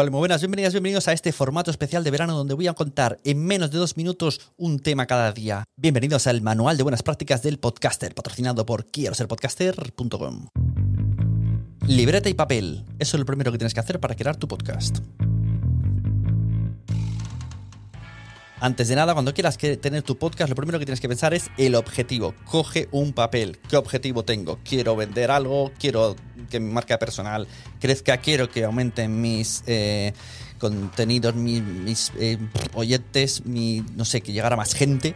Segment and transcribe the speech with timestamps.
[0.00, 3.18] Vale, muy buenas, bienvenidas, bienvenidos a este formato especial de verano donde voy a contar
[3.22, 5.64] en menos de dos minutos un tema cada día.
[5.76, 10.46] Bienvenidos al Manual de Buenas Prácticas del Podcaster, patrocinado por quiero ser podcaster.com.
[11.86, 15.00] Libreta y papel, eso es lo primero que tienes que hacer para crear tu podcast.
[18.62, 21.50] Antes de nada, cuando quieras tener tu podcast, lo primero que tienes que pensar es
[21.56, 22.34] el objetivo.
[22.44, 23.58] Coge un papel.
[23.70, 24.58] ¿Qué objetivo tengo?
[24.62, 26.14] Quiero vender algo, quiero
[26.50, 27.48] que mi marca personal
[27.80, 30.12] crezca, quiero que aumenten mis eh,
[30.58, 32.36] contenidos, mis, mis, eh,
[32.74, 35.14] oyentes, mi, no sé, que llegara más gente.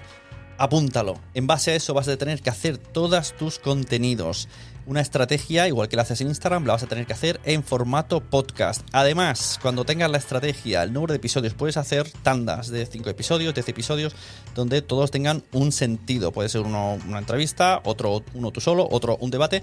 [0.57, 1.21] Apúntalo.
[1.35, 4.49] En base a eso vas a tener que hacer todos tus contenidos.
[4.87, 7.65] Una estrategia, igual que la haces en Instagram, la vas a tener que hacer en
[7.65, 8.87] formato podcast.
[8.93, 13.55] Además, cuando tengas la estrategia, el número de episodios, puedes hacer tandas de 5 episodios,
[13.55, 14.15] 10 episodios,
[14.55, 16.33] donde todos tengan un sentido.
[16.33, 19.63] Puede ser una entrevista, otro uno tú solo, otro un debate,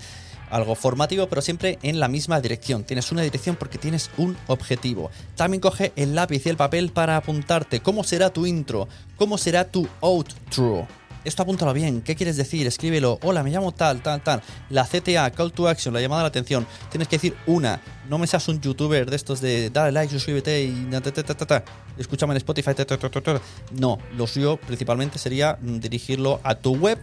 [0.49, 2.83] algo formativo, pero siempre en la misma dirección.
[2.83, 5.11] Tienes una dirección porque tienes un objetivo.
[5.35, 7.81] También coge el lápiz y el papel para apuntarte.
[7.81, 8.88] ¿Cómo será tu intro?
[9.17, 10.88] ¿Cómo será tu outro?
[11.23, 12.01] Esto apúntalo bien.
[12.01, 12.65] ¿Qué quieres decir?
[12.65, 13.19] Escríbelo.
[13.21, 14.41] Hola, me llamo tal, tal, tal.
[14.69, 16.65] La CTA, Call to Action, la llamada a la atención.
[16.89, 17.79] Tienes que decir una.
[18.09, 20.89] No me seas un youtuber de estos de dale like, suscríbete y
[21.97, 22.71] escúchame en Spotify.
[23.71, 26.99] No, lo suyo principalmente sería mm, dirigirlo a tu web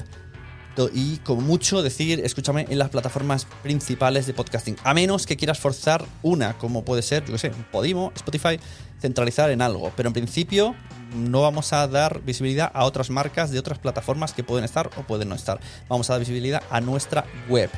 [0.93, 4.77] y como mucho decir, escúchame en las plataformas principales de podcasting.
[4.85, 8.61] A menos que quieras forzar una, como puede ser, yo qué sé, Podimo, Spotify,
[9.01, 9.93] centralizar en algo.
[9.97, 10.77] Pero en principio
[11.17, 15.03] no vamos a dar visibilidad a otras marcas de otras plataformas que pueden estar o
[15.03, 15.59] pueden no estar.
[15.89, 17.71] Vamos a dar visibilidad a nuestra web.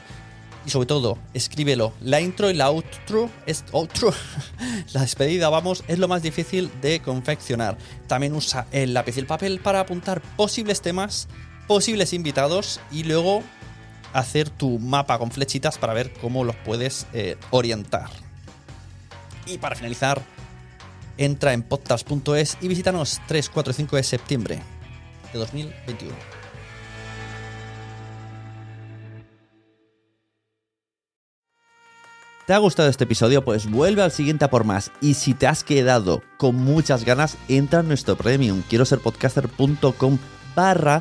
[0.66, 1.94] Y sobre todo, escríbelo.
[2.02, 4.12] La intro y la outro, es outro,
[4.92, 7.78] la despedida, vamos, es lo más difícil de confeccionar.
[8.06, 11.28] También usa el lápiz y el papel para apuntar posibles temas
[11.66, 13.42] posibles invitados y luego
[14.12, 18.10] hacer tu mapa con flechitas para ver cómo los puedes eh, orientar.
[19.46, 20.22] Y para finalizar,
[21.16, 24.58] entra en podcast.es y visítanos 3, 4 y 5 de septiembre
[25.32, 26.14] de 2021.
[32.46, 33.44] ¿Te ha gustado este episodio?
[33.44, 34.90] Pues vuelve al siguiente a por más.
[35.00, 38.62] Y si te has quedado con muchas ganas, entra en nuestro premium.
[38.68, 40.18] Quiero ser podcaster.com
[40.56, 41.00] barra